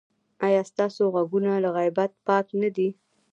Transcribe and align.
ایا 0.47 0.61
ستاسو 0.71 1.01
غوږونه 1.13 1.51
له 1.63 1.69
غیبت 1.77 2.11
پاک 2.27 2.47
نه 2.61 2.69
دي؟ 2.75 2.89